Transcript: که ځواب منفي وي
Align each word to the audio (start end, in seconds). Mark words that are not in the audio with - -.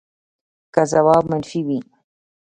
که 0.73 0.81
ځواب 0.91 1.23
منفي 1.31 1.61
وي 1.67 1.79